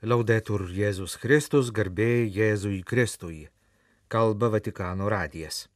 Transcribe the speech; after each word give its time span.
Laudetur 0.00 0.62
Jėzus 0.72 1.18
Kristus, 1.20 1.68
garbė 1.76 2.24
Jėzui 2.24 2.78
Kristui. 2.88 3.50
Kalba 4.08 4.48
Vatikano 4.48 5.10
radijas. 5.12 5.66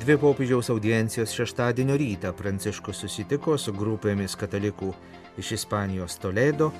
Dvi 0.00 0.16
popiežiaus 0.18 0.72
audiencijos 0.74 1.30
šeštadienio 1.38 1.94
rytą 1.94 2.34
Pranciškus 2.34 3.04
susitiko 3.04 3.54
su 3.54 3.70
grupėmis 3.70 4.34
katalikų 4.34 4.90
iš 5.38 5.54
Ispanijos 5.60 6.18
Toledo 6.18 6.72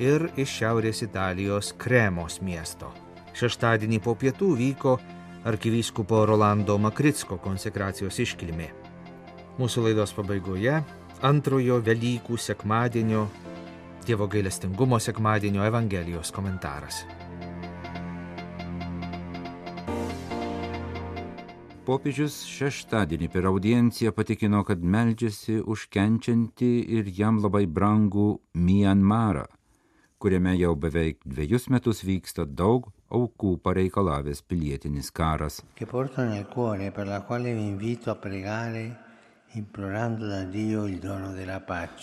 ir 0.00 0.30
iš 0.40 0.56
Šiaurės 0.56 1.04
Italijos 1.04 1.74
Kremos 1.76 2.40
miesto. 2.40 2.88
Šeštadienį 3.36 4.00
po 4.00 4.16
pietų 4.16 4.54
vyko 4.56 4.96
arkivyskupo 5.44 6.24
Rolando 6.24 6.80
Makritsko 6.80 7.36
konsekracijos 7.44 8.24
iškilmė. 8.24 8.77
Mūsų 9.58 9.88
laidos 9.88 10.12
pabaigoje 10.14 10.70
antrojo 11.26 11.80
Velykų 11.82 12.36
sekmadienio, 12.38 13.24
Dievo 14.06 14.28
gailestingumo 14.30 15.00
sekmadienio 15.02 15.64
Evangelijos 15.66 16.30
komentaras. 16.30 17.00
Popiežius 21.88 22.36
šeštadienį 22.46 23.28
per 23.32 23.48
audienciją 23.50 24.14
patikino, 24.14 24.62
kad 24.62 24.78
meldžiasi 24.78 25.58
už 25.66 25.88
kenčiantį 25.90 26.70
ir 27.00 27.10
jam 27.18 27.42
labai 27.42 27.64
brangų 27.66 28.38
Mianmarą, 28.54 29.48
kuriame 30.22 30.54
jau 30.54 30.76
beveik 30.78 31.18
dviejus 31.26 31.66
metus 31.66 32.04
vyksta 32.06 32.46
daug 32.46 32.92
aukų 33.10 33.58
pareikalavęs 33.58 34.46
pilietinis 34.46 35.10
karas. 35.10 35.62
che 35.74 35.86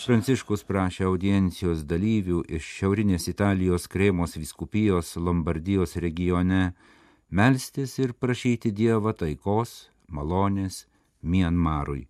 Pranciškus 0.06 0.64
prašė 0.66 1.04
audiencijos 1.06 1.84
dalyvių 1.86 2.40
iš 2.58 2.66
šiaurinės 2.78 3.28
Italijos 3.30 3.86
Krėmos 3.92 4.34
viskupijos 4.34 5.12
Lombardijos 5.16 5.94
regione 6.02 6.72
melstis 7.30 7.94
ir 8.02 8.16
prašyti 8.18 8.74
Dievą 8.74 9.14
taikos, 9.14 9.76
malonės 10.08 10.86
Mianmarui. 11.22 12.08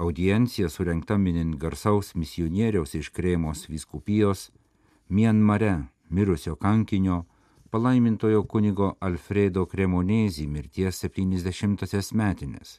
Audiencija 0.00 0.72
surinkta 0.72 1.18
minint 1.20 1.60
garsaus 1.60 2.14
misionieriaus 2.16 2.96
iš 2.96 3.12
Krėmos 3.12 3.68
viskupijos 3.68 4.48
Mianmare 5.08 5.76
mirusio 6.08 6.56
kankinio 6.56 7.26
palaimintojo 7.70 8.46
kunigo 8.48 8.94
Alfredo 9.00 9.68
Kremonėzį 9.68 10.48
mirties 10.48 11.04
70-asias 11.04 12.14
metinės. 12.16 12.78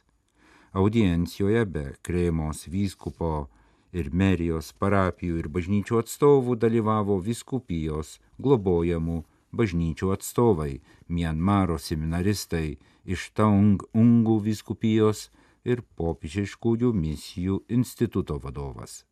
Audiencijoje 0.72 1.64
be 1.66 1.84
Krėmos 2.06 2.68
vyskupo 2.70 3.48
ir 3.90 4.12
merijos 4.14 4.70
parapijų 4.78 5.40
ir 5.42 5.48
bažnyčių 5.50 5.98
atstovų 5.98 6.54
dalyvavo 6.62 7.16
viskupijos 7.26 8.20
globojamų 8.38 9.24
bažnyčių 9.50 10.12
atstovai, 10.14 10.78
Mianmaro 11.10 11.78
seminaristai 11.78 12.78
iš 13.02 13.30
Taung 13.34 13.82
Ungų 13.90 14.36
viskupijos 14.46 15.26
ir 15.66 15.82
popiežiškųjų 15.98 16.92
misijų 16.94 17.64
instituto 17.68 18.38
vadovas. 18.38 19.02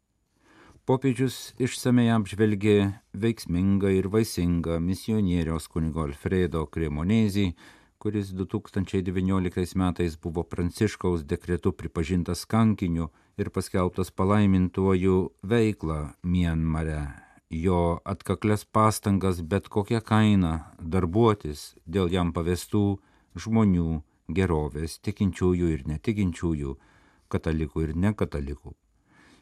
Popiežius 0.86 1.56
išsamei 1.60 2.06
apžvelgė 2.14 2.76
veiksmingą 3.12 3.90
ir 3.98 4.06
vaisingą 4.08 4.78
misionieriaus 4.80 5.66
kunigo 5.68 6.06
Alfredo 6.06 6.62
Kremonėzį, 6.70 7.50
kuris 7.98 8.28
2019 8.30 9.74
metais 9.74 10.16
buvo 10.22 10.42
Pranciškaus 10.42 11.24
dekretu 11.24 11.72
pripažintas 11.72 12.44
kankiniu 12.44 13.08
ir 13.36 13.50
paskelbtas 13.50 14.10
palaimintuoju 14.10 15.16
veiklą 15.42 15.98
Mianmare. 16.22 17.02
Jo 17.50 17.98
atkaklės 18.04 18.64
pastangas 18.64 19.40
bet 19.42 19.68
kokią 19.68 20.00
kainą 20.10 20.54
darbuotis 20.78 21.74
dėl 21.86 22.12
jam 22.12 22.34
pavestų 22.36 22.84
žmonių 23.34 24.02
gerovės, 24.28 24.98
tikinčiųjų 25.02 25.72
ir 25.76 25.86
netikinčiųjų, 25.94 26.76
katalikų 27.32 27.88
ir 27.88 27.96
nekatalikų 27.96 28.76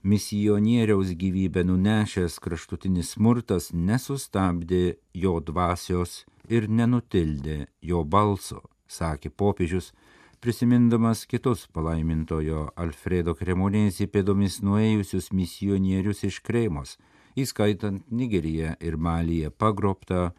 misionieriaus 0.06 1.08
gyvybę 1.18 1.64
nunešęs 1.66 2.38
kraštutinis 2.44 3.08
smurtas 3.16 3.72
nesustabdė 3.74 4.84
jo 5.22 5.40
dvasios 5.48 6.20
ir 6.48 6.68
nenutildė 6.68 7.66
jo 7.82 8.02
balso, 8.04 8.62
sakė 8.88 9.30
popiežius, 9.30 9.92
prisimindamas 10.40 11.24
kitus 11.26 11.66
palaimintojo 11.72 12.68
Alfredo 12.76 13.34
Kremonėsi 13.34 14.06
pėdomis 14.06 14.60
nuėjusius 14.62 15.32
misionierius 15.32 16.24
iš 16.28 16.40
Krėmos, 16.46 16.96
įskaitant 17.36 18.04
Nigeriją 18.10 18.76
ir 18.80 18.96
Malyje 18.96 19.50
pagrobtą, 19.50 20.30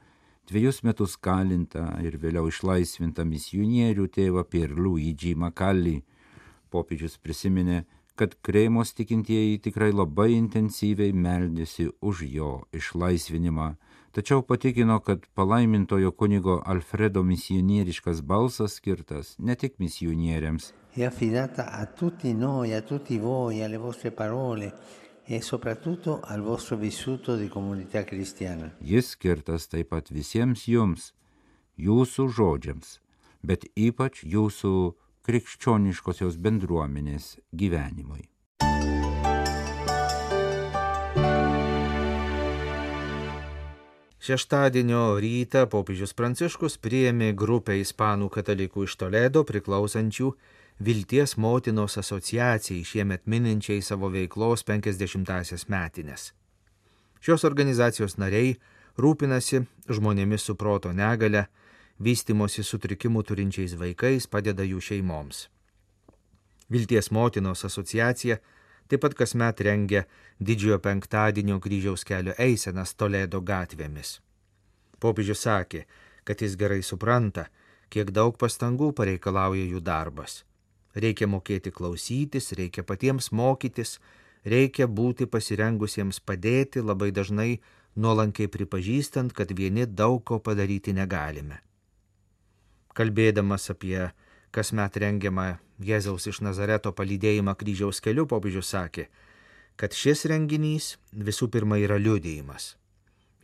dviejus 0.47 0.81
metus 0.88 1.18
kalintą 1.18 1.90
ir 2.06 2.18
vėliau 2.22 2.47
išlaisvintą 2.47 3.25
misionierių 3.28 4.07
tėvą 4.16 4.45
Pierluigi 4.47 5.35
Makalį. 5.35 6.00
Popiežius 6.72 7.18
prisiminė, 7.19 7.84
kad 8.18 8.34
Krėmos 8.41 8.95
tikintieji 8.97 9.59
tikrai 9.68 9.91
labai 9.94 10.31
intensyviai 10.38 11.13
meldėsi 11.13 11.91
už 12.01 12.24
jo 12.31 12.51
išlaisvinimą, 12.74 13.75
tačiau 14.17 14.41
patikino, 14.41 14.97
kad 15.00 15.28
palaimintojo 15.38 16.11
kunigo 16.11 16.61
Alfredo 16.66 17.22
misionieriškas 17.23 18.23
balsas 18.25 18.79
skirtas 18.79 19.35
ne 19.38 19.55
tik 19.55 19.75
misionieriams, 19.78 20.72
tutti 21.95 22.33
noi, 22.33 22.72
voi, 23.22 23.61
parole 24.17 24.72
e 25.27 25.41
jis 28.81 29.11
skirtas 29.13 29.67
taip 29.67 29.91
pat 29.94 30.09
visiems 30.09 30.66
jums, 30.66 31.11
jūsų 31.77 32.25
žodžiams, 32.39 32.95
bet 33.44 33.69
ypač 33.75 34.23
jūsų 34.25 34.73
krikščioniškosios 35.27 36.41
bendruomenės 36.41 37.38
gyvenimui. 37.53 38.25
Šeštadienio 44.27 45.15
rytą 45.23 45.61
popiežius 45.71 46.11
Pranciškus 46.11 46.73
priėmė 46.83 47.29
grupę 47.31 47.77
ispanų 47.79 48.25
katalikų 48.33 48.83
iš 48.83 48.95
Toledo 48.99 49.45
priklausančių 49.47 50.31
Vilties 50.83 51.38
motinos 51.39 51.95
asociacijai 52.01 52.83
šiemet 52.83 53.23
mininčiai 53.23 53.79
savo 53.79 54.09
veiklos 54.11 54.65
50-asias 54.67 55.63
metinės. 55.71 56.33
Šios 57.23 57.47
organizacijos 57.47 58.17
nariai 58.19 58.57
rūpinasi 58.99 59.63
žmonėmis 59.88 60.49
su 60.49 60.57
proto 60.59 60.91
negale, 60.91 61.45
vystimosi 61.95 62.67
sutrikimų 62.67 63.23
turinčiais 63.31 63.79
vaikais, 63.79 64.27
padeda 64.27 64.67
jų 64.67 64.83
šeimoms. 64.89 65.45
Vilties 66.67 67.13
motinos 67.15 67.63
asociacija 67.63 68.41
taip 68.88 69.03
pat 69.03 69.16
kasmet 69.20 69.62
rengia 69.68 70.06
didžiojo 70.40 70.80
penktadienio 70.84 71.59
kryžiaus 71.64 72.06
kelio 72.08 72.36
eisenas 72.38 72.96
Toledo 72.96 73.42
gatvėmis. 73.42 74.18
Popiežius 75.00 75.44
sakė, 75.46 75.86
kad 76.24 76.42
jis 76.42 76.58
gerai 76.59 76.81
supranta, 76.84 77.48
kiek 77.94 78.12
daug 78.12 78.38
pastangų 78.38 78.92
pareikalauja 78.98 79.66
jų 79.68 79.81
darbas. 79.84 80.44
Reikia 80.98 81.28
mokėti 81.30 81.72
klausytis, 81.72 82.52
reikia 82.58 82.84
patiems 82.84 83.30
mokytis, 83.31 83.98
reikia 84.44 84.88
būti 84.88 85.28
pasirengusiems 85.30 86.19
padėti, 86.19 86.81
labai 86.81 87.12
dažnai 87.12 87.59
nuolankiai 87.96 88.50
pripažįstant, 88.50 89.34
kad 89.34 89.54
vieni 89.54 89.86
daug 89.86 90.24
ko 90.25 90.40
padaryti 90.40 90.94
negalime. 90.98 91.62
Kalbėdamas 92.98 93.69
apie 93.69 94.09
kasmet 94.52 94.98
rengiamą 94.98 95.58
Jėzaus 95.77 96.27
iš 96.29 96.41
Nazareto 96.41 96.91
palydėjimą 96.91 97.53
kryžiaus 97.57 98.01
keliu, 98.01 98.25
popiežius 98.25 98.71
sakė, 98.74 99.07
kad 99.77 99.94
šis 99.94 100.25
renginys 100.31 100.95
visų 101.13 101.50
pirma 101.53 101.77
yra 101.77 102.00
liudėjimas. 102.01 102.75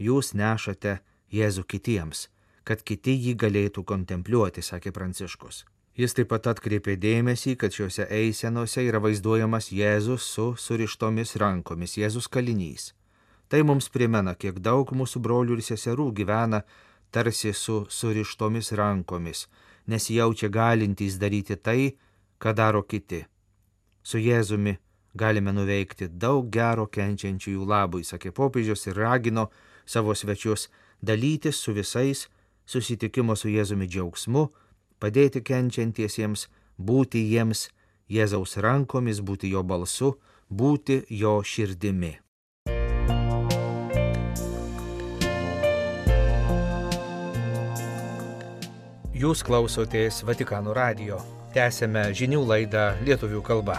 Jūs 0.02 0.34
nešate 0.34 1.00
Jėzų 1.34 1.64
kitiems, 1.70 2.28
kad 2.64 2.82
kiti 2.82 3.14
jį 3.14 3.36
galėtų 3.38 3.84
kontempliuoti, 3.86 4.62
sakė 4.66 4.92
Pranciškus. 4.94 5.64
Jis 5.94 6.16
taip 6.18 6.32
pat 6.32 6.48
atkreipė 6.50 6.96
dėmesį, 6.98 7.54
kad 7.62 7.74
šiuose 7.74 8.08
eisenose 8.10 8.82
yra 8.82 8.98
vaizduojamas 9.02 9.70
Jėzus 9.70 10.26
su 10.26 10.48
surištomis 10.58 11.36
rankomis, 11.38 12.00
Jėzus 12.02 12.26
kalinys. 12.34 12.94
Tai 13.46 13.62
mums 13.62 13.92
primena, 13.94 14.34
kiek 14.34 14.58
daug 14.58 14.90
mūsų 14.90 15.22
brolių 15.22 15.60
ir 15.60 15.62
seserų 15.62 16.08
gyvena 16.18 16.64
tarsi 17.14 17.54
su 17.54 17.84
surištomis 17.90 18.72
rankomis, 18.74 19.46
nesijaučia 19.86 20.50
galintys 20.50 21.20
daryti 21.22 21.60
tai, 21.62 21.94
ką 22.44 22.52
daro 22.52 22.84
kiti. 22.84 23.24
Su 24.04 24.20
Jėzumi 24.20 24.76
galime 25.16 25.54
nuveikti 25.56 26.10
daug 26.10 26.50
gero 26.52 26.90
kenčiančiųjų 26.92 27.68
labui, 27.70 28.04
sakė 28.04 28.34
popiežius 28.36 28.90
ir 28.90 29.00
ragino 29.00 29.48
savo 29.86 30.16
svečius 30.16 30.68
dalytis 31.02 31.62
su 31.64 31.74
visais 31.74 32.28
susitikimo 32.66 33.36
su 33.36 33.52
Jėzumi 33.52 33.88
džiaugsmu, 33.88 34.48
padėti 35.00 35.44
kenčiantiesiems, 35.44 36.48
būti 36.78 37.24
jiems 37.32 37.70
Jėzaus 38.12 38.58
rankomis, 38.60 39.22
būti 39.24 39.52
jo 39.52 39.64
balsu, 39.64 40.14
būti 40.50 41.04
jo 41.10 41.40
širdimi. 41.44 42.18
Jūs 49.24 49.46
klausotės 49.48 50.20
Vatikano 50.28 50.74
radio. 50.76 51.22
Tęsėme 51.54 52.08
žinių 52.18 52.40
laidą 52.50 52.84
lietuvių 53.06 53.40
kalba. 53.46 53.76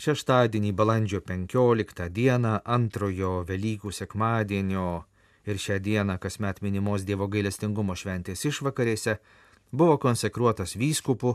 Šeštadienį 0.00 0.70
balandžio 0.72 1.20
15 1.20 2.06
dieną 2.08 2.54
antrojo 2.64 3.42
Velykų 3.48 3.92
sekmadienio 3.92 4.86
ir 5.44 5.60
šią 5.60 5.76
dieną 5.84 6.16
kasmet 6.22 6.62
minimos 6.64 7.04
Dievo 7.04 7.28
gailestingumo 7.28 7.92
šventės 7.92 8.46
išvakarėse 8.48 9.18
buvo 9.72 9.98
konsekruotas 10.00 10.72
vyskupų 10.80 11.34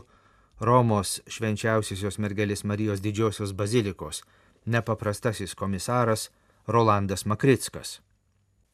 Romos 0.66 1.20
švenčiausiosios 1.30 2.18
mergelės 2.18 2.64
Marijos 2.66 3.04
didžiosios 3.04 3.54
bazilikos 3.54 4.24
nepaprastasis 4.66 5.54
komisaras 5.54 6.30
Rolandas 6.66 7.22
Makrickas. 7.26 8.00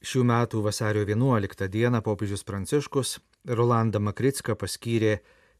Šių 0.01 0.23
metų 0.25 0.63
vasario 0.65 1.03
11 1.05 1.67
dieną 1.69 1.99
popiežius 2.01 2.41
Pranciškus 2.49 3.19
Rolandą 3.45 4.01
Makricką 4.01 4.55
paskyrė 4.57 5.19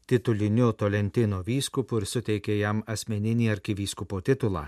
tituliniu 0.09 0.71
Tolentino 0.73 1.43
vyskupu 1.45 1.99
ir 2.01 2.07
suteikė 2.09 2.55
jam 2.57 2.79
asmeninį 2.89 3.51
arkivyskupo 3.53 4.17
titulą. 4.25 4.63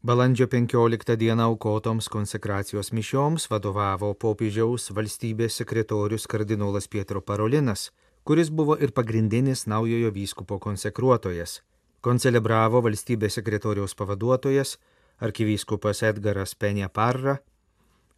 Balandžio 0.00 0.46
15 0.48 1.18
dieną 1.20 1.50
aukotoms 1.50 2.08
konsekracijos 2.08 2.92
mišioms 2.96 3.50
vadovavo 3.52 4.14
popiežiaus 4.14 4.88
valstybės 4.96 5.60
sekretorius 5.60 6.24
kardinolas 6.24 6.88
Pietro 6.88 7.20
Parolinas, 7.20 7.90
kuris 8.24 8.48
buvo 8.48 8.78
ir 8.80 8.96
pagrindinis 8.96 9.66
naujojo 9.66 10.14
vyskupo 10.16 10.58
konsekruotojas. 10.58 11.60
Koncelebravo 12.00 12.80
valstybės 12.88 13.36
sekretoriaus 13.36 13.92
pavaduotojas 14.00 14.78
arkivyskupas 15.20 16.06
Edgaras 16.08 16.56
Penė 16.56 16.88
Parra, 16.88 17.36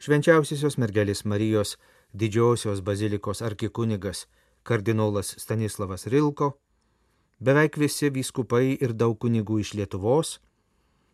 švenčiausiosios 0.02 0.78
mergelės 0.82 1.22
Marijos 1.24 1.76
didžiosios 2.12 2.80
bazilikos 2.82 3.42
arkikunigas 3.42 4.26
kardinolas 4.66 5.34
Stanislavas 5.38 6.08
Rilko, 6.10 6.56
beveik 7.38 7.78
visi 7.78 8.10
vyskupai 8.10 8.78
ir 8.82 8.96
daug 8.98 9.14
kunigų 9.22 9.60
iš 9.62 9.74
Lietuvos, 9.78 10.40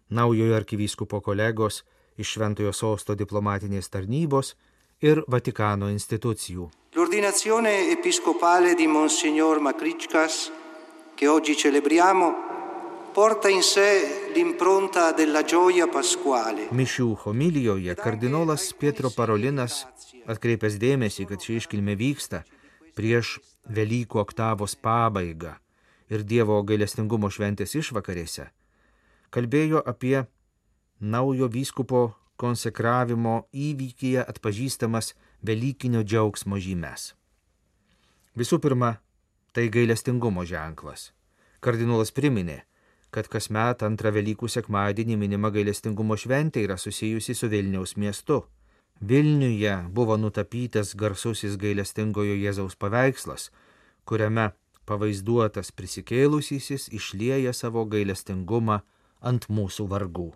naujojo 0.08 0.56
arkivyskupo 0.56 1.20
kolegos 1.20 1.82
iš 2.16 2.32
Šventojo 2.34 2.72
sosto 2.72 3.14
diplomatinės 3.14 3.92
tarnybos 3.92 4.54
ir 5.04 5.22
Vatikano 5.28 5.92
institucijų. 5.92 6.70
L'ordinazione 6.96 7.92
episcopale 7.92 8.74
di 8.74 8.88
Monsignor 8.88 9.60
Makrickas, 9.60 10.48
che 11.14 11.28
oggi 11.28 11.54
celebriamo, 11.56 12.47
porta 13.18 13.48
in 13.48 13.62
sé 13.62 14.30
l'impronta 14.32 15.10
della 15.10 15.42
gioia 15.42 15.88
pasquale. 15.90 16.68
Mišių 16.70 17.06
homilijoje 17.24 17.96
kardinolas 17.98 18.68
Pietro 18.78 19.10
Parolinas 19.10 19.80
atkreipęs 20.30 20.76
dėmesį, 20.78 21.26
kad 21.26 21.42
ši 21.42 21.56
iškilmė 21.58 21.96
vyksta 21.98 22.44
prieš 22.94 23.40
Velykų 23.74 24.20
oktavos 24.22 24.76
pabaigą 24.78 25.56
ir 26.14 26.22
Dievo 26.22 26.60
gailestingumo 26.62 27.26
šventės 27.26 27.74
išvakarėse, 27.80 28.46
kalbėjo 29.34 29.82
apie 29.82 30.22
naujo 31.02 31.50
vyskupo 31.50 32.04
konsekravimo 32.38 33.48
įvykyje 33.50 34.22
atpažįstamas 34.30 35.16
Velykinio 35.42 36.06
džiaugsmo 36.06 36.62
žymes. 36.62 37.10
Visų 38.38 38.62
pirma, 38.62 38.94
tai 39.50 39.66
gailestingumo 39.74 40.46
ženklas. 40.46 41.10
Kardinolas 41.58 42.14
priminė, 42.14 42.62
kad 43.10 43.28
kasmet 43.32 43.82
antrą 43.86 44.12
Velykų 44.16 44.48
sekmadienį 44.52 45.16
minima 45.20 45.50
gailestingumo 45.54 46.16
šventė 46.20 46.64
yra 46.66 46.76
susijusi 46.80 47.34
su 47.34 47.48
Vilniaus 47.48 47.96
miestu. 47.96 48.42
Vilniuje 49.00 49.74
buvo 49.94 50.16
nutapytas 50.18 50.94
garsusis 50.98 51.56
gailestingojo 51.56 52.34
Jėzaus 52.34 52.74
paveikslas, 52.76 53.50
kuriame 54.04 54.50
pavaizduotas 54.88 55.70
prisikėlusysis 55.72 56.88
išlieja 56.96 57.54
savo 57.54 57.84
gailestingumą 57.86 58.80
ant 59.20 59.48
mūsų 59.48 59.86
vargų. 59.92 60.32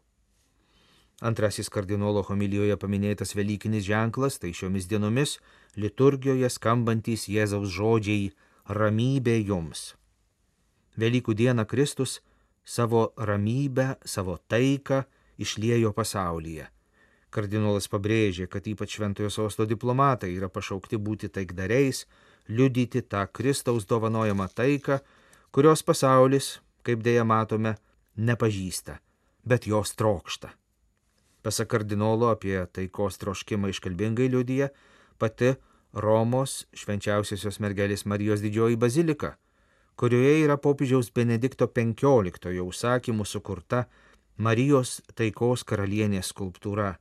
Antrasis 1.22 1.69
kardinolo 1.70 2.24
homilijoje 2.26 2.76
paminėtas 2.82 3.36
Velykinis 3.38 3.84
ženklas, 3.86 4.40
tai 4.42 4.50
šiomis 4.58 4.88
dienomis 4.90 5.36
liturgijoje 5.78 6.50
skambantys 6.50 7.28
Jėzaus 7.30 7.70
žodžiai 7.70 8.32
ramybė 8.66 9.36
jums. 9.38 9.92
Velykų 10.98 11.34
dieną 11.38 11.64
Kristus 11.70 12.19
savo 12.64 13.11
ramybę, 13.17 13.94
savo 14.05 14.38
taiką 14.49 15.03
išliejo 15.38 15.93
pasaulyje 15.97 16.69
Kardinolas 17.32 17.88
pabrėžė, 17.88 18.44
kad 18.53 18.67
ypač 18.69 18.99
šventojo 18.99 19.31
sosto 19.32 19.64
diplomatai 19.64 20.35
yra 20.35 20.50
pašaukti 20.53 20.99
būti 21.00 21.31
taikdariais, 21.32 22.05
liudyti 22.53 23.00
tą 23.09 23.25
Kristaus 23.32 23.87
dovanojamą 23.88 24.50
taiką, 24.53 24.99
kurios 25.49 25.81
pasaulis, 25.82 26.59
kaip 26.85 27.00
dėja 27.00 27.25
matome, 27.25 27.79
nepažįsta, 28.20 28.99
bet 29.49 29.65
jos 29.70 29.94
trokšta. 29.97 30.53
Pasak 31.43 31.73
kardinolo 31.73 32.29
apie 32.29 32.58
taikos 32.69 33.17
troškimą 33.23 33.73
iškalbingai 33.73 34.29
liudyja 34.29 34.69
pati 35.19 35.55
Romos 35.93 36.67
švenčiausiosios 36.76 37.58
mergelės 37.65 38.05
Marijos 38.05 38.44
didžioji 38.44 38.76
bazilika, 38.76 39.38
kurioje 40.02 40.40
yra 40.43 40.56
popiežiaus 40.58 41.12
Benedikto 41.14 41.69
XV 41.70 42.58
užsakymų 42.66 43.22
sukurta 43.22 43.84
Marijos 44.43 44.96
taikos 45.14 45.62
karalienės 45.62 46.32
skulptūra 46.32 46.96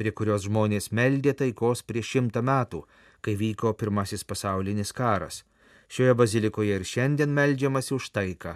prie 0.00 0.12
kurios 0.16 0.46
žmonės 0.46 0.86
meldė 0.96 1.34
taikos 1.36 1.82
prieš 1.84 2.14
šimtą 2.14 2.40
metų, 2.48 2.80
kai 3.20 3.34
vyko 3.36 3.74
pirmasis 3.76 4.24
pasaulinis 4.24 4.94
karas. 4.96 5.42
Šioje 5.92 6.14
bazilikoje 6.16 6.78
ir 6.80 6.86
šiandien 6.88 7.34
meldžiamasi 7.36 7.92
už 7.98 8.08
taiką, 8.16 8.54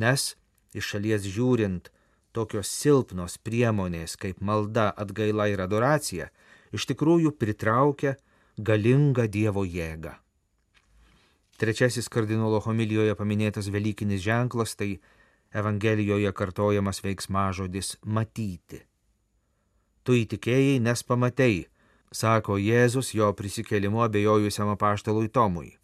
nes 0.00 0.30
iš 0.72 0.94
šalies 0.94 1.26
žiūrint, 1.28 1.90
tokios 2.32 2.70
silpnos 2.72 3.36
priemonės 3.44 4.16
kaip 4.16 4.40
malda, 4.40 4.88
atgaila 4.96 5.50
ir 5.52 5.60
adoracija 5.66 6.30
iš 6.72 6.88
tikrųjų 6.94 7.34
pritraukia 7.36 8.16
galingą 8.56 9.28
Dievo 9.28 9.68
jėgą. 9.68 10.16
Trečiasis 11.58 12.06
kardinolo 12.08 12.60
homilijoje 12.62 13.16
paminėtas 13.18 13.70
Velykinis 13.74 14.22
ženklas 14.22 14.76
tai 14.78 15.00
Evangelijoje 15.50 16.30
kartojamas 16.32 17.02
veiksmažodis 17.02 17.96
matyti. 18.04 18.84
Tu 20.04 20.22
įtikėjai, 20.22 20.78
nes 20.80 21.02
pamatei, 21.02 21.66
sako 22.14 22.60
Jėzus 22.62 23.10
jo 23.16 23.32
prisikėlimu 23.34 24.04
abejojusiam 24.06 24.70
apaštalui 24.76 25.28
Tomui. 25.28 25.74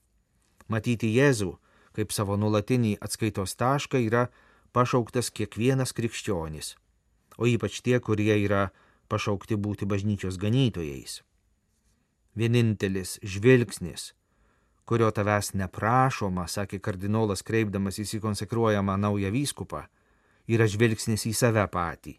Matyti 0.70 1.10
Jėzų 1.16 1.50
kaip 1.94 2.12
savo 2.12 2.36
nulatinį 2.40 2.96
atskaitos 3.04 3.54
tašką 3.60 4.00
yra 4.08 4.26
pašauktas 4.74 5.30
kiekvienas 5.30 5.94
krikščionis, 5.94 6.74
o 7.38 7.46
ypač 7.50 7.80
tie, 7.86 8.00
kurie 8.02 8.34
yra 8.42 8.68
pašaukti 9.12 9.58
būti 9.60 9.86
bažnyčios 9.86 10.38
ganytojais. 10.42 11.20
Vienintelis 12.34 13.18
žvilgsnis, 13.22 14.12
kurio 14.88 15.10
tavęs 15.14 15.54
neprašoma, 15.58 16.46
sakė 16.48 16.80
kardinolas 16.80 17.42
kreipdamas 17.42 17.98
įsikonsekruojamą 18.02 18.96
naują 19.00 19.30
vyskupą, 19.32 19.84
yra 20.48 20.68
žvilgsnis 20.68 21.24
į 21.30 21.32
save 21.36 21.64
patį, 21.72 22.18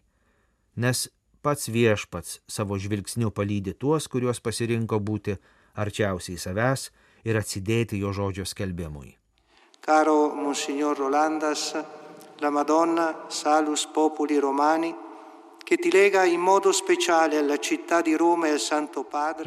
nes 0.82 1.06
pats 1.42 1.70
viešpats 1.70 2.40
savo 2.50 2.78
žvilgsniu 2.78 3.30
palydi 3.30 3.76
tuos, 3.78 4.08
kuriuos 4.10 4.42
pasirinko 4.42 4.98
būti 4.98 5.36
arčiausiai 5.78 6.40
savęs 6.42 6.90
ir 7.24 7.38
atsidėti 7.38 8.00
jo 8.02 8.12
žodžio 8.12 8.46
skelbimui. 8.46 9.14
Caro 9.86 10.34
Monsignor 10.34 10.98
Rolandas, 10.98 11.70
la 12.42 12.50
Madonna 12.50 13.12
Salus 13.30 13.86
Populi 13.86 14.40
Romani, 14.40 15.05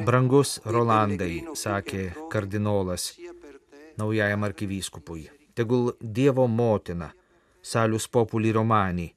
Brangus 0.03 0.57
Rolandai, 0.65 1.45
sakė 1.55 2.09
kardinolas 2.33 3.13
naujajam 3.95 4.43
arkivyskupui, 4.43 5.29
tegul 5.55 5.93
Dievo 6.01 6.47
motina, 6.47 7.07
Salus 7.63 8.09
Populi 8.11 8.51
Romani, 8.51 9.07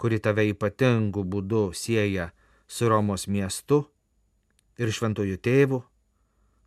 kuri 0.00 0.22
tave 0.24 0.48
ypatingu 0.48 1.26
būdu 1.28 1.66
sieja 1.76 2.30
su 2.66 2.88
Romos 2.88 3.28
miestu 3.28 3.84
ir 4.80 4.96
šventojų 4.96 5.36
tėvu, 5.44 5.84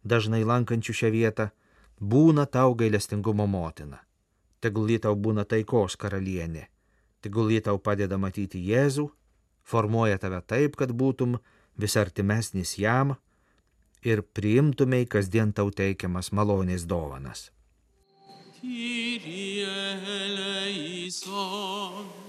dažnai 0.05 0.45
lankančių 0.45 0.99
šią 1.01 1.13
vietą, 1.17 1.51
būna 1.97 2.45
tau 2.45 2.77
gailestingumo 2.77 3.49
motina. 3.49 4.03
Tegul 4.61 4.93
ji 4.93 5.01
tau 5.01 5.17
būna 5.17 5.49
taikos 5.49 5.97
karalienė, 5.97 6.67
tegul 7.25 7.49
ji 7.49 7.65
tau 7.65 7.81
padeda 7.81 8.21
matyti 8.21 8.61
Jėzų, 8.61 9.09
formuoja 9.67 10.17
tave 10.21 10.39
taip, 10.47 10.77
kad 10.79 10.93
būtum 10.95 11.37
vis 11.77 11.97
artimesnis 11.99 12.77
jam 12.79 13.17
ir 14.07 14.23
priimtumei 14.23 15.05
kasdien 15.09 15.53
tau 15.53 15.71
teikiamas 15.71 16.31
malonės 16.31 16.87
dovanas. 16.89 17.51
Kyrie 18.57 19.67
eleison. 20.21 22.26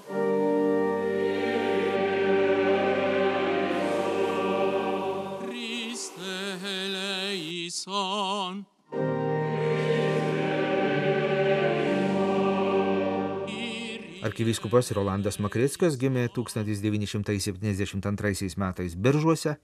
Arkivyskupas 14.28 14.90
Rolandas 14.92 15.38
Makrickas 15.40 15.96
gimė 15.96 16.28
1972 16.36 18.60
metais 18.60 18.92
Biržuose, 18.92 19.56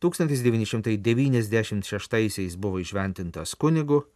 1996 0.00 2.56
buvo 2.56 2.80
išventintas 2.80 3.52
kunigu, 3.60 4.08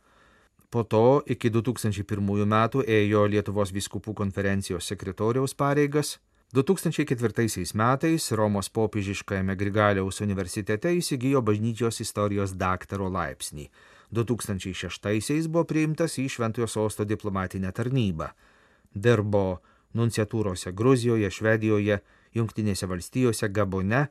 po 0.72 0.88
to 0.88 1.20
iki 1.28 1.52
2001 1.52 2.00
metų 2.48 2.80
ėjo 2.88 3.28
Lietuvos 3.28 3.76
viskupų 3.76 4.16
konferencijos 4.16 4.88
sekretoriaus 4.88 5.52
pareigas, 5.54 6.18
2004 6.56 7.76
metais 7.76 8.32
Romos 8.32 8.72
popiežiškajame 8.72 9.52
Grigaliaus 9.58 10.20
universitete 10.24 10.96
įsigijo 10.96 11.42
bažnyčios 11.44 12.00
istorijos 12.00 12.56
daktaro 12.56 13.12
laipsnį, 13.12 13.68
2006 14.16 15.44
buvo 15.48 15.64
priimtas 15.68 16.16
į 16.16 16.28
Šventojo 16.30 16.66
sosto 16.70 17.04
diplomatinę 17.04 17.72
tarnybą. 17.74 18.30
Dirbo 18.94 19.58
nunciatūrose 19.94 20.72
Gruzijoje, 20.76 21.30
Švedijoje, 21.30 22.00
Junktinėse 22.34 22.88
valstijose, 22.90 23.48
Gabone 23.48 24.08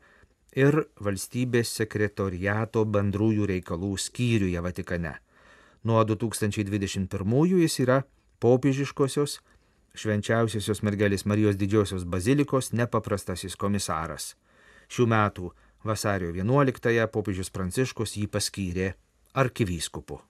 ir 0.56 0.80
valstybės 1.04 1.74
sekretoriato 1.80 2.86
bendrųjų 2.86 3.48
reikalų 3.50 3.96
skyriuje 4.00 4.62
Vatikane. 4.64 5.18
Nuo 5.84 6.04
2021 6.08 7.60
jis 7.60 7.80
yra 7.84 8.04
popiežiškosios 8.40 9.40
švenčiausiosios 9.94 10.82
mergelės 10.86 11.26
Marijos 11.30 11.60
didžiosios 11.60 12.06
bazilikos 12.10 12.72
nepaprastasis 12.74 13.58
komisaras. 13.60 14.34
Šių 14.90 15.08
metų 15.10 15.52
vasario 15.86 16.32
11-ąją 16.34 17.10
popiežius 17.14 17.54
Pranciškus 17.54 18.18
jį 18.18 18.28
paskyrė 18.32 18.94
arkivyskupu. 19.34 20.22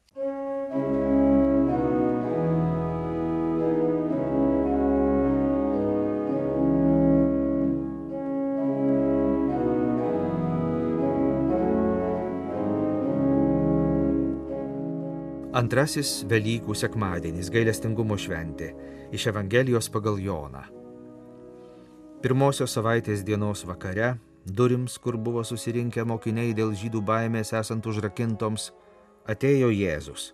Antrasis 15.54 16.24
Velykų 16.26 16.74
sekmadienis 16.74 17.52
gailestingumo 17.54 18.16
šventė 18.18 18.72
iš 19.14 19.28
Evangelijos 19.30 19.86
pagal 19.94 20.16
Joną. 20.18 20.64
Pirmosios 22.24 22.74
savaitės 22.74 23.22
dienos 23.22 23.62
vakare, 23.70 24.16
durims, 24.50 24.96
kur 24.98 25.14
buvo 25.14 25.44
susirinkę 25.46 26.08
mokiniai 26.10 26.56
dėl 26.58 26.74
žydų 26.74 27.04
baimės 27.06 27.54
esant 27.60 27.86
užrakintoms, 27.86 28.72
atėjo 29.30 29.70
Jėzus. 29.70 30.32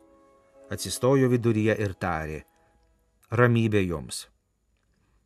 Atsistojo 0.71 1.27
viduryje 1.33 1.75
ir 1.75 1.97
tarė- 1.99 2.39
ramybė 3.39 3.81
jums. 3.89 4.29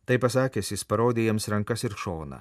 Tai 0.06 0.18
pasakęs 0.18 0.72
jis 0.74 0.84
parodė 0.84 1.28
jiems 1.28 1.46
rankas 1.46 1.84
ir 1.84 1.94
šoną. 1.94 2.40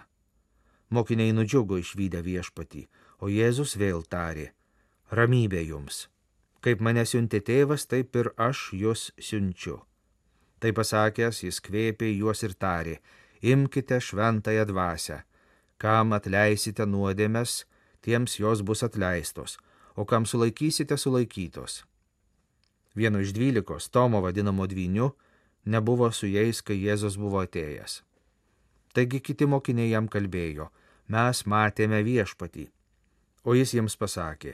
Mokiniai 0.90 1.38
nudžiugo 1.38 1.78
išvykę 1.78 2.24
viešpatį, 2.26 2.88
o 3.22 3.30
Jėzus 3.30 3.78
vėl 3.78 4.02
tarė- 4.10 4.50
ramybė 5.12 5.62
jums. 5.68 6.08
Kaip 6.63 6.79
mane 6.79 7.03
siuntė 7.03 7.41
tėvas, 7.43 7.84
taip 7.91 8.15
ir 8.15 8.32
aš 8.39 8.70
jūs 8.79 9.10
siunčiu. 9.20 9.82
Tai 10.63 10.72
pasakęs, 10.72 11.41
jis 11.43 11.60
kvėpė 11.60 12.08
juos 12.13 12.43
ir 12.48 12.53
tarė, 12.55 13.00
imkite 13.43 14.00
šventąją 14.00 14.63
dvasę, 14.70 15.17
kam 15.77 16.15
atleisite 16.15 16.88
nuodėmes, 16.88 17.65
tiems 18.03 18.38
jos 18.39 18.63
bus 18.63 18.84
atleistos, 18.88 19.58
o 19.96 20.05
kam 20.08 20.24
sulaikysite 20.25 20.96
sulaikytos. 20.98 21.84
Vieno 22.96 23.20
iš 23.20 23.34
dvylikos, 23.36 23.89
Tomo 23.89 24.22
vadinamo 24.24 24.67
dvyniu, 24.67 25.12
nebuvo 25.65 26.12
su 26.12 26.29
jais, 26.32 26.62
kai 26.62 26.77
Jėzus 26.79 27.17
buvo 27.20 27.41
atėjęs. 27.43 28.00
Taigi 28.93 29.20
kiti 29.20 29.48
mokiniai 29.50 29.89
jam 29.89 30.08
kalbėjo, 30.08 30.70
mes 31.10 31.43
matėme 31.50 32.03
viešpatį. 32.05 32.67
O 33.43 33.55
jis 33.58 33.74
jiems 33.75 33.98
pasakė, 34.00 34.53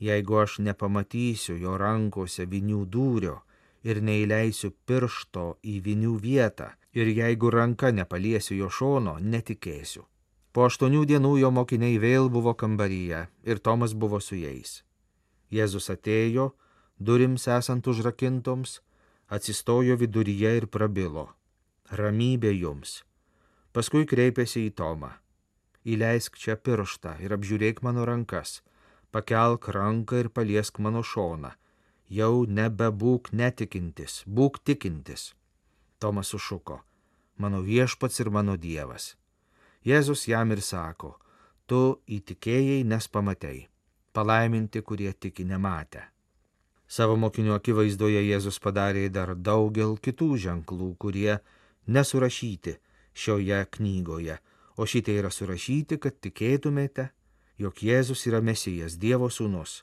jeigu 0.00 0.40
aš 0.42 0.58
nepamatysiu 0.64 1.56
jo 1.60 1.76
rankose 1.78 2.46
vinių 2.48 2.84
dūrio 2.88 3.40
ir 3.84 4.00
neįleisiu 4.04 4.72
piršto 4.88 5.56
į 5.64 5.80
vinių 5.84 6.14
vietą, 6.20 6.70
ir 6.92 7.08
jeigu 7.08 7.50
ranka 7.52 7.90
nepaliesiu 7.92 8.56
jo 8.56 8.68
šono, 8.68 9.18
netikėsiu. 9.20 10.04
Po 10.52 10.66
aštuonių 10.66 11.04
dienų 11.06 11.36
jo 11.44 11.50
mokiniai 11.54 11.98
vėl 12.02 12.28
buvo 12.28 12.54
kambaryje 12.58 13.26
ir 13.46 13.58
Tomas 13.58 13.94
buvo 13.94 14.20
su 14.20 14.36
jais. 14.36 14.82
Jėzus 15.50 15.90
atėjo, 15.92 16.50
durims 16.98 17.46
esant 17.48 17.86
užrakintoms, 17.86 18.80
atsistojo 19.28 19.96
viduryje 20.00 20.56
ir 20.58 20.66
prabilo. 20.66 21.28
Ramybė 21.90 22.50
jums. 22.54 23.02
Paskui 23.72 24.06
kreipėsi 24.06 24.66
į 24.66 24.74
Tomą. 24.74 25.12
Įleisk 25.86 26.36
čia 26.36 26.58
pirštą 26.58 27.16
ir 27.22 27.32
apžiūrėk 27.34 27.80
mano 27.86 28.04
rankas 28.04 28.58
pakelk 29.10 29.68
ranką 29.68 30.20
ir 30.22 30.28
paliesk 30.28 30.78
mano 30.78 31.02
šoną. 31.02 31.50
Jau 32.10 32.44
nebebūk 32.46 33.30
netikintis, 33.32 34.22
būk 34.26 34.58
tikintis. 34.66 35.30
Tomas 36.02 36.32
sušuko, 36.32 36.80
mano 37.38 37.60
viešpats 37.62 38.20
ir 38.20 38.30
mano 38.34 38.56
dievas. 38.56 39.14
Jėzus 39.86 40.26
jam 40.28 40.50
ir 40.50 40.60
sako, 40.60 41.14
tu 41.66 42.00
įtikėjai, 42.10 42.82
nes 42.84 43.06
pamatei, 43.08 43.68
palaiminti, 44.12 44.82
kurie 44.82 45.12
tiki 45.12 45.46
nematę. 45.46 46.02
Savo 46.90 47.14
mokinių 47.14 47.54
akivaizdoje 47.54 48.24
Jėzus 48.26 48.58
padarė 48.58 49.06
dar 49.14 49.36
daugel 49.38 49.94
kitų 50.02 50.34
ženklų, 50.44 50.96
kurie 50.98 51.38
nesurašyti 51.86 52.74
šioje 53.14 53.60
knygoje, 53.76 54.40
o 54.76 54.86
šitie 54.86 55.14
yra 55.20 55.30
surašyti, 55.30 56.00
kad 56.02 56.18
tikėtumėte 56.18 57.10
jog 57.60 57.82
Jėzus 57.84 58.24
yra 58.28 58.40
Mesijas, 58.40 58.96
Dievo 58.96 59.28
sūnus, 59.28 59.82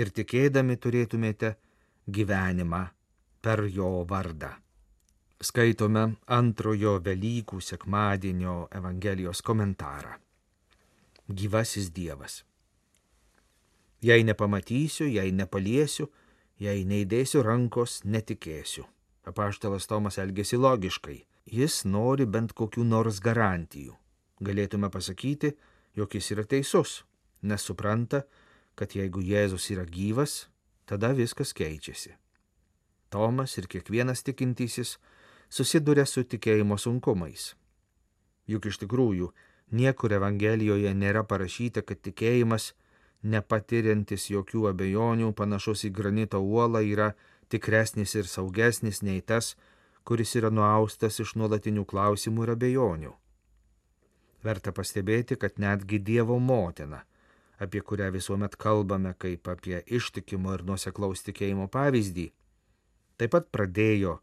ir 0.00 0.08
tikėdami 0.16 0.78
turėtumėte 0.80 1.54
gyvenimą 2.08 2.86
per 3.44 3.66
jo 3.68 3.90
vardą. 4.08 4.54
Skaitome 5.40 6.04
antrojo 6.36 6.98
Velykų 7.04 7.60
sekmadienio 7.64 8.68
Evangelijos 8.76 9.40
komentarą. 9.44 10.14
Gyvasis 11.28 11.90
Dievas. 11.96 12.42
Jei 14.04 14.24
nepamatysiu, 14.24 15.06
jei 15.08 15.32
nepaliesiu, 15.32 16.08
jei 16.60 16.84
neįdėsiu 16.88 17.44
rankos, 17.44 18.00
netikėsiu. 18.04 18.86
Apaštalas 19.28 19.86
Tomas 19.88 20.16
elgesi 20.18 20.56
logiškai. 20.56 21.18
Jis 21.52 21.84
nori 21.84 22.24
bent 22.24 22.52
kokių 22.56 22.84
nors 22.84 23.20
garantijų. 23.20 23.94
Galėtume 24.40 24.88
pasakyti, 24.92 25.52
jog 25.96 26.16
jis 26.16 26.32
yra 26.32 26.44
teisus 26.48 27.00
nes 27.42 27.62
supranta, 27.64 28.24
kad 28.74 28.94
jeigu 28.96 29.22
Jėzus 29.24 29.68
yra 29.74 29.84
gyvas, 29.84 30.48
tada 30.88 31.12
viskas 31.16 31.52
keičiasi. 31.56 32.14
Tomas 33.10 33.56
ir 33.58 33.66
kiekvienas 33.70 34.22
tikintysis 34.26 34.96
susiduria 35.50 36.06
su 36.06 36.24
tikėjimo 36.24 36.78
sunkumais. 36.78 37.54
Juk 38.50 38.70
iš 38.70 38.80
tikrųjų 38.84 39.30
niekur 39.74 40.14
Evangelijoje 40.14 40.92
nėra 40.94 41.24
parašyta, 41.26 41.82
kad 41.82 42.00
tikėjimas, 42.06 42.72
nepatiriantis 43.22 44.30
jokių 44.30 44.70
abejonių, 44.70 45.32
panašus 45.36 45.84
į 45.88 45.92
granito 45.98 46.40
uolą, 46.40 46.80
yra 46.86 47.12
tikresnis 47.52 48.14
ir 48.14 48.30
saugesnis 48.30 49.02
nei 49.02 49.20
tas, 49.20 49.56
kuris 50.04 50.32
yra 50.38 50.50
nuaustas 50.50 51.20
iš 51.20 51.36
nuolatinių 51.36 51.84
klausimų 51.84 52.46
ir 52.46 52.54
abejonių. 52.56 53.12
Verta 54.42 54.72
pastebėti, 54.72 55.36
kad 55.36 55.58
netgi 55.60 56.00
Dievo 56.00 56.38
motina 56.40 57.04
apie 57.60 57.80
kurią 57.80 58.08
visuomet 58.12 58.56
kalbame 58.56 59.12
kaip 59.18 59.48
apie 59.52 59.82
ištikimo 59.86 60.54
ir 60.56 60.64
nuoseklaus 60.64 61.24
tikėjimo 61.26 61.68
pavyzdį, 61.72 62.26
taip 63.20 63.34
pat 63.36 63.50
pradėjo 63.52 64.16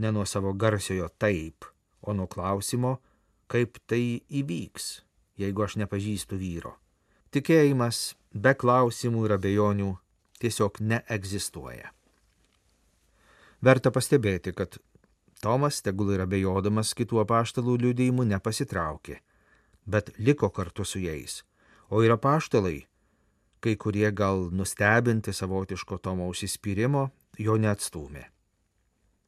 ne 0.00 0.12
nuo 0.16 0.24
savo 0.24 0.54
garsiojo 0.56 1.10
taip, 1.20 1.66
o 2.00 2.14
nuo 2.16 2.26
klausimo, 2.26 2.96
kaip 3.52 3.76
tai 3.86 4.22
įvyks, 4.40 4.86
jeigu 5.36 5.66
aš 5.66 5.76
nepažįstu 5.84 6.40
vyro. 6.40 6.78
Tikėjimas 7.32 8.14
be 8.32 8.54
klausimų 8.56 9.26
ir 9.28 9.36
abejonių 9.36 9.90
tiesiog 10.40 10.80
neegzistuoja. 10.80 11.92
Verta 13.62 13.92
pastebėti, 13.92 14.56
kad 14.56 14.80
Tomas, 15.42 15.80
tegul 15.82 16.14
ir 16.14 16.22
abejodamas 16.24 16.94
kitų 16.96 17.20
apaštalų 17.26 17.76
liudėjimų, 17.84 18.24
nepasitraukė, 18.32 19.20
bet 19.86 20.12
liko 20.18 20.48
kartu 20.54 20.86
su 20.86 21.02
jais 21.02 21.42
o 21.92 22.00
ir 22.00 22.14
apaštalai, 22.14 22.86
kai 23.60 23.76
kurie 23.76 24.08
gal 24.16 24.48
nustebinti 24.50 25.32
savotiško 25.36 25.98
Tomo 26.00 26.28
užsispyrimo, 26.32 27.10
jo 27.38 27.56
neatstumė. 27.60 28.24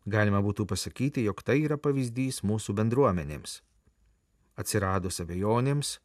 Galima 0.09 0.40
būtų 0.44 0.64
pasakyti, 0.68 1.26
jog 1.28 1.42
tai 1.44 1.59
yra 1.64 1.76
pavyzdys 1.80 2.40
mūsų 2.44 2.75
bendruomenėms. 2.80 3.59
Atsiradus 4.61 5.21
abejonėms, 5.21 5.99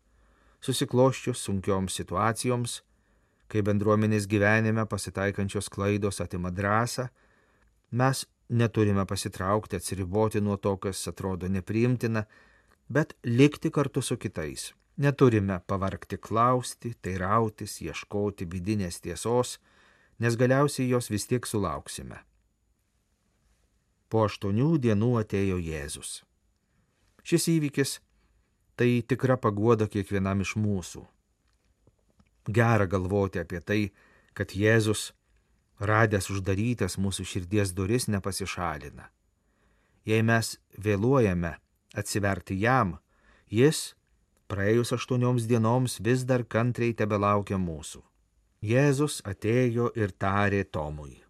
susikloščius 0.64 1.46
sunkioms 1.48 1.96
situacijoms, 2.00 2.82
kai 3.50 3.64
bendruomenės 3.66 4.28
gyvenime 4.30 4.84
pasitaikančios 4.88 5.72
klaidos 5.72 6.20
atima 6.24 6.52
drąsą, 6.52 7.08
mes 7.92 8.26
neturime 8.50 9.06
pasitraukti, 9.08 9.80
atsiriboti 9.80 10.44
nuo 10.44 10.58
to, 10.58 10.76
kas 10.78 11.08
atrodo 11.08 11.48
nepriimtina, 11.48 12.26
bet 12.90 13.16
likti 13.24 13.72
kartu 13.72 14.04
su 14.04 14.18
kitais. 14.18 14.74
Neturime 15.00 15.62
pavarkti 15.68 16.18
klausti, 16.20 16.92
teirautis, 17.02 17.78
ieškoti 17.82 18.48
vidinės 18.52 19.00
tiesos, 19.00 19.56
nes 20.20 20.36
galiausiai 20.36 20.90
jos 20.90 21.08
vis 21.08 21.28
tiek 21.30 21.46
sulauksime. 21.48 22.20
Po 24.12 24.26
aštuonių 24.28 24.74
dienų 24.84 25.12
atėjo 25.22 25.60
Jėzus. 25.64 26.12
Šis 27.24 27.48
įvykis 27.54 28.00
tai 28.76 28.90
tikra 29.08 29.38
paguoda 29.38 29.88
kiekvienam 29.92 30.44
iš 30.44 30.58
mūsų. 30.60 31.06
Gera 32.50 32.88
galvoti 32.90 33.40
apie 33.40 33.62
tai, 33.62 33.82
kad 34.34 34.52
Jėzus, 34.56 35.14
radęs 35.80 36.28
uždarytas 36.34 36.98
mūsų 37.00 37.24
širdies 37.28 37.72
duris, 37.78 38.10
nepasišalina. 38.12 39.08
Jei 40.04 40.24
mes 40.28 40.58
vėluojame 40.76 41.54
atsiverti 41.96 42.58
jam, 42.60 42.98
jis, 43.48 43.94
praėjus 44.50 44.94
aštuonioms 44.98 45.46
dienoms, 45.50 46.00
vis 46.02 46.26
dar 46.26 46.44
kantriai 46.44 46.96
tebelaukia 46.98 47.60
mūsų. 47.62 48.02
Jėzus 48.66 49.22
atėjo 49.24 49.92
ir 49.96 50.12
tarė 50.12 50.66
Tomui. 50.68 51.22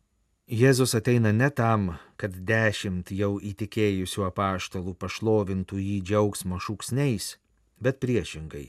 Jėzus 0.50 0.96
ateina 0.98 1.30
ne 1.30 1.52
tam, 1.54 1.92
kad 2.18 2.34
dešimt 2.34 3.12
jau 3.14 3.36
įtikėjusių 3.38 4.26
apaštalų 4.32 4.96
pašlovintų 4.98 5.78
jį 5.78 6.00
džiaugsmo 6.10 6.58
šūksniais, 6.58 7.36
bet 7.78 8.00
priešingai 8.02 8.66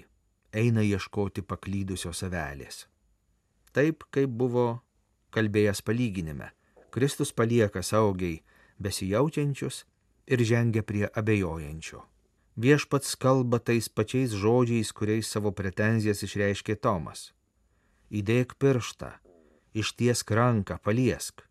eina 0.52 0.84
ieškoti 0.84 1.40
paklydusios 1.46 2.20
avelės. 2.26 2.84
Taip, 3.72 4.04
kaip 4.10 4.28
buvo 4.28 4.82
kalbėjęs 5.32 5.80
palyginime, 5.86 6.50
Kristus 6.90 7.32
palieka 7.32 7.80
saugiai 7.86 8.42
besijaučiančius 8.82 9.84
ir 10.26 10.42
žengia 10.44 10.82
prie 10.82 11.06
abejojančio. 11.06 12.02
Viešpats 12.56 13.14
kalba 13.16 13.58
tais 13.58 13.88
pačiais 13.88 14.34
žodžiais, 14.34 14.90
kuriais 14.92 15.28
savo 15.28 15.52
pretenzijas 15.52 16.24
išreiškė 16.26 16.80
Tomas. 16.82 17.30
Įdėk 18.10 18.56
pirštą, 18.58 19.12
ištiesk 19.74 20.34
ranką, 20.34 20.80
paliesk 20.82 21.46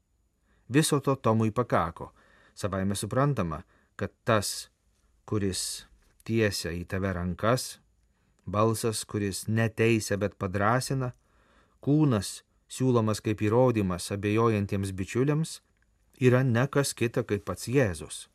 Viso 0.70 1.00
to 1.00 1.16
Tomui 1.16 1.52
pakako. 1.52 2.12
Savaime 2.56 2.96
suprantama, 2.96 3.64
kad 3.96 4.12
tas, 4.24 4.70
kuris 5.26 5.88
tiesia 6.24 6.70
į 6.76 6.84
tave 6.86 7.14
rankas, 7.16 7.80
balsas, 8.46 9.02
kuris 9.06 9.48
neteisia, 9.48 10.20
bet 10.22 10.38
padrasina, 10.38 11.14
kūnas, 11.82 12.44
siūlomas 12.70 13.24
kaip 13.26 13.42
įrodymas 13.42 14.12
abejojantiems 14.14 14.94
bičiuliams, 14.94 15.62
yra 16.22 16.44
ne 16.44 16.68
kas 16.68 16.94
kita 16.94 17.26
kaip 17.26 17.48
pats 17.50 17.66
Jėzus. 17.66 18.28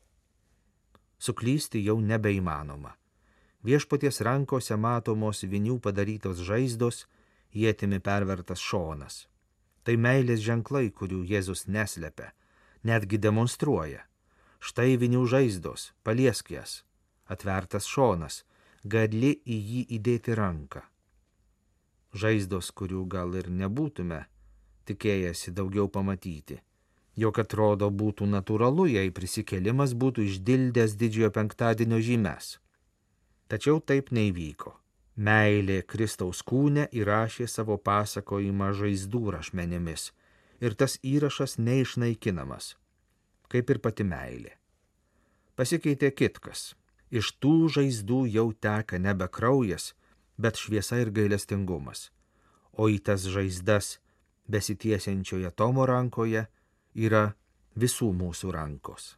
Suklysti 1.25 1.81
jau 1.81 1.97
nebeįmanoma. 2.05 2.91
Viešpaties 3.65 4.21
rankose 4.27 4.77
matomos 4.77 5.39
vinių 5.49 5.79
padarytos 5.81 6.43
žaizdos, 6.45 7.07
jėtimi 7.57 8.01
pervertas 8.05 8.61
šonas. 8.61 9.23
Tai 9.85 9.95
meilės 9.97 10.43
ženklai, 10.45 10.91
kurių 10.93 11.23
Jėzus 11.31 11.65
neslepia, 11.65 12.33
netgi 12.85 13.17
demonstruoja. 13.17 14.03
Štai 14.61 14.99
vinių 15.01 15.25
žaizdos, 15.29 15.93
paliesk 16.05 16.53
jas, 16.53 16.83
atvertas 17.25 17.89
šonas, 17.89 18.43
gali 18.85 19.33
į 19.45 19.59
jį 19.71 19.83
įdėti 19.97 20.37
ranką. 20.37 20.85
Žaizdos, 22.13 22.69
kurių 22.77 23.07
gal 23.09 23.33
ir 23.41 23.49
nebūtume 23.49 24.21
tikėjęsi 24.85 25.57
daugiau 25.57 25.89
pamatyti. 25.89 26.61
Jog 27.17 27.39
atrodo 27.39 27.91
būtų 27.95 28.27
natūralu, 28.27 28.89
jei 28.91 29.11
prisikelimas 29.15 29.95
būtų 29.95 30.25
išdildęs 30.29 30.97
didžiojo 30.99 31.31
penktadienio 31.37 32.01
žymes. 32.03 32.57
Tačiau 33.47 33.79
taip 33.79 34.11
neįvyko. 34.11 34.75
Meilė 35.15 35.85
Kristaus 35.87 36.43
kūne 36.43 36.89
įrašė 36.91 37.47
savo 37.47 37.77
pasakojimą 37.79 38.73
žaizdų 38.75 39.37
rašmenėmis 39.37 40.09
ir 40.65 40.75
tas 40.75 40.97
įrašas 41.07 41.55
neišnaikinamas, 41.63 42.75
kaip 43.53 43.71
ir 43.71 43.79
pati 43.85 44.03
meilė. 44.03 44.57
Pasikeitė 45.55 46.11
kitkas. 46.11 46.73
Iš 47.15 47.31
tų 47.39 47.69
žaizdų 47.77 48.25
jau 48.27 48.49
teka 48.59 48.99
nebe 48.99 49.29
kraujas, 49.31 49.93
bet 50.35 50.59
šviesa 50.59 50.99
ir 50.99 51.13
gailestingumas. 51.15 52.09
O 52.75 52.89
į 52.91 52.99
tas 53.07 53.23
žaizdas 53.31 54.01
besitiesiančioje 54.51 55.53
Tomo 55.55 55.87
rankoje 55.87 56.49
yra 56.95 57.35
visų 57.77 58.13
mūsų 58.15 58.53
rankos. 58.55 59.15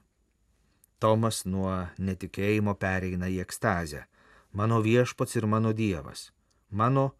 Tomas 0.98 1.44
nuo 1.44 1.86
netikėjimo 1.98 2.74
pereina 2.80 3.28
į 3.28 3.42
ekstazę 3.44 4.06
mano 4.56 4.80
viešpats 4.80 5.36
ir 5.36 5.46
mano 5.46 5.72
Dievas. 5.72 6.32
Mano 6.70 7.12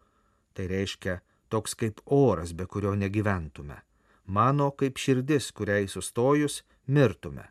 tai 0.53 0.67
reiškia 0.67 1.19
toks 1.49 1.75
kaip 1.75 2.01
oras, 2.05 2.53
be 2.53 2.65
kurio 2.65 2.95
negyventume. 2.95 3.77
Mano 4.25 4.71
kaip 4.71 4.97
širdis, 4.97 5.51
kuriai 5.51 5.87
sustojus 5.87 6.63
mirtume. 6.87 7.45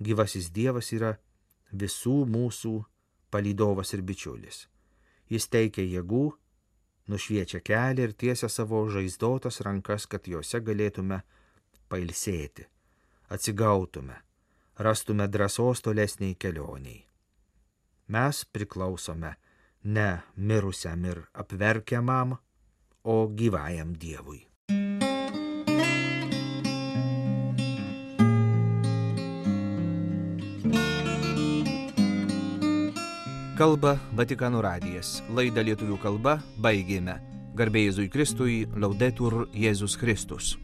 Gyvasis 0.00 0.50
Dievas 0.54 0.92
yra 0.94 1.16
visų 1.72 2.22
mūsų 2.30 2.74
palydovas 3.34 3.92
ir 3.94 4.02
bičiulis. 4.06 4.68
Jis 5.28 5.48
teikia 5.50 5.82
jėgų, 5.82 6.24
nušviečia 7.10 7.60
kelią 7.60 8.08
ir 8.08 8.14
tiesia 8.14 8.48
savo 8.48 8.84
žaizdotas 8.88 9.60
rankas, 9.66 10.06
kad 10.06 10.28
juose 10.28 10.60
galėtume 10.60 11.22
pailsėti, 11.94 12.66
atsigautume, 13.30 14.20
rastume 14.82 15.30
drąsos 15.30 15.86
tolesniai 15.86 16.34
kelioniai 16.34 17.04
mes 18.08 18.44
priklausome 18.44 19.34
ne 19.84 20.18
mirusiam 20.36 21.04
ir 21.04 21.22
apverkiamam, 21.32 22.36
o 23.04 23.28
gyvajam 23.28 23.94
Dievui. 24.00 24.46
Kalba 33.54 33.98
Vatikano 34.16 34.62
radijas. 34.64 35.20
Laidą 35.30 35.62
lietuvių 35.62 36.00
kalba 36.02 36.40
baigėme. 36.58 37.20
Garbėjai 37.54 37.92
Jėzui 37.92 38.08
Kristui, 38.10 38.56
laudetur 38.74 39.44
Jėzus 39.54 39.94
Kristus. 40.00 40.56